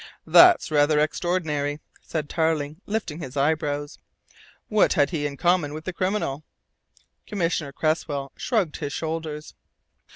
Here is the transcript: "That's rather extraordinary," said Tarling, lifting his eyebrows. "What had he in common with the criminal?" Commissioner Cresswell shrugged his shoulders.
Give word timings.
"That's 0.25 0.71
rather 0.71 0.99
extraordinary," 0.99 1.79
said 2.01 2.27
Tarling, 2.27 2.81
lifting 2.87 3.19
his 3.19 3.37
eyebrows. 3.37 3.99
"What 4.67 4.93
had 4.93 5.11
he 5.11 5.27
in 5.27 5.37
common 5.37 5.75
with 5.75 5.85
the 5.85 5.93
criminal?" 5.93 6.43
Commissioner 7.27 7.71
Cresswell 7.71 8.31
shrugged 8.35 8.77
his 8.77 8.93
shoulders. 8.93 9.53